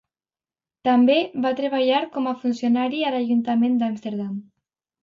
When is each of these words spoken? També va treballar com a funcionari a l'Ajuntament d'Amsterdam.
També 0.87 1.17
va 1.43 1.51
treballar 1.61 2.01
com 2.17 2.31
a 2.33 2.35
funcionari 2.45 3.05
a 3.11 3.17
l'Ajuntament 3.19 3.79
d'Amsterdam. 3.85 4.35